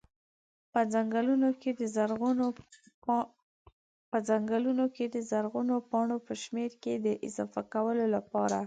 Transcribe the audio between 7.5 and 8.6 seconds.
کولو لپاره